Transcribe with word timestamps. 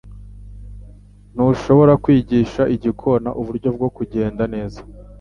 Ntushobora 1.33 1.93
kwigisha 2.03 2.61
igikona 2.75 3.29
uburyo 3.41 3.69
bwo 3.75 3.89
kugenda 3.95 4.43
neza. 4.53 4.79